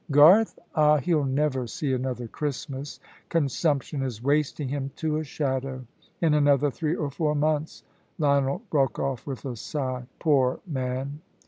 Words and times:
"Garth? 0.09 0.57
Ah, 0.73 0.97
he'll 0.97 1.25
never 1.25 1.67
see 1.67 1.93
another 1.93 2.27
Christmas. 2.27 2.99
Consumption 3.29 4.01
is 4.01 4.23
wasting 4.23 4.67
him 4.67 4.89
to 4.95 5.17
a 5.17 5.23
shadow. 5.23 5.85
In 6.21 6.33
another 6.33 6.71
three 6.71 6.95
or 6.95 7.11
four 7.11 7.35
months" 7.35 7.83
Lionel 8.17 8.63
broke 8.71 8.97
off 8.97 9.27
with 9.27 9.45
a 9.45 9.55
sigh, 9.55 10.07
"Poor 10.17 10.59
man!" 10.65 11.21